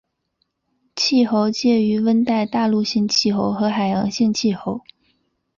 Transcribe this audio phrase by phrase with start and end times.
[0.95, 4.81] 气候介于温带大陆性气候和海洋性气候。